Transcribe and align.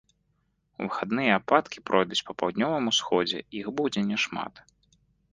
У 0.83 0.85
выхадныя 0.85 1.33
ападкі 1.39 1.83
пройдуць 1.89 2.21
па 2.29 2.35
паўднёвым 2.39 2.87
усходзе, 2.93 3.39
іх 3.59 3.69
будзе 3.81 4.01
няшмат. 4.13 4.53